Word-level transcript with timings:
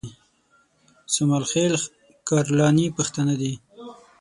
سومل 1.13 1.43
خېل 1.51 1.73
کرلاني 2.27 2.87
پښتانه 2.97 3.33
دي 3.41 3.53